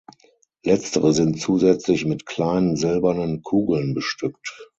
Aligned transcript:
Letztere 0.65 1.13
sind 1.13 1.39
zusätzlich 1.39 2.05
mit 2.07 2.25
kleinen 2.25 2.75
silbernen 2.75 3.43
Kugeln 3.43 3.93
bestückt. 3.93 4.67